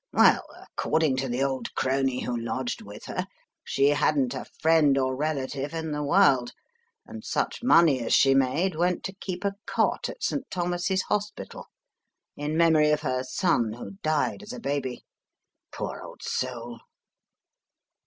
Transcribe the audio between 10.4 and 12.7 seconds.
Thomas's Hospital in